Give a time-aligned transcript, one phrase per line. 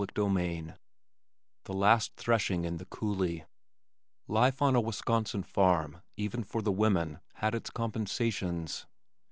[0.01, 0.71] CHAPTER V
[1.65, 3.45] The Last Threshing in the Coulee
[4.27, 8.87] Life on a Wisconsin farm, even for the women, had its compensations.